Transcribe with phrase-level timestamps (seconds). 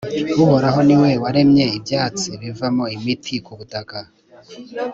[0.43, 3.99] uhoraho ni we waremye ibyatsi bivamo imiti ku butaka